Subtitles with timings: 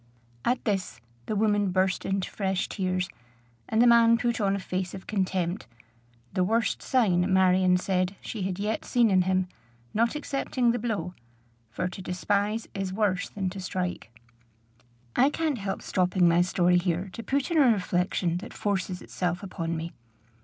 [0.43, 3.07] At this the woman burst into fresh tears,
[3.69, 5.67] and the man put on a face of contempt,
[6.33, 9.47] the worst sign, Marion said, she had yet seen in him,
[9.93, 11.13] not excepting the blow;
[11.69, 14.09] for to despise is worse than to strike.
[15.15, 19.43] I can't help stopping my story here to put in a reflection that forces itself
[19.43, 19.93] upon me.